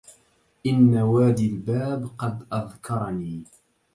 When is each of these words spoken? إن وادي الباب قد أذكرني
إن 0.65 0.97
وادي 0.97 1.49
الباب 1.49 2.07
قد 2.17 2.47
أذكرني 2.53 3.43